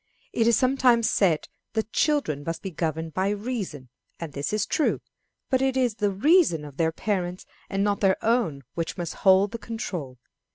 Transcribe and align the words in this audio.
It 0.33 0.47
is 0.47 0.57
sometimes 0.57 1.07
said 1.07 1.47
that 1.73 1.93
children 1.93 2.43
must 2.43 2.63
be 2.63 2.71
governed 2.71 3.13
by 3.13 3.29
reason, 3.29 3.89
and 4.19 4.33
this 4.33 4.51
is 4.51 4.65
true, 4.65 4.99
but 5.51 5.61
it 5.61 5.77
is 5.77 5.93
the 5.93 6.09
reason 6.09 6.65
of 6.65 6.77
their 6.77 6.91
parents, 6.91 7.45
and 7.69 7.83
not 7.83 7.99
their 7.99 8.17
own 8.25 8.63
which 8.73 8.97
must 8.97 9.13
hold 9.13 9.51
the 9.51 9.59
control. 9.59 10.17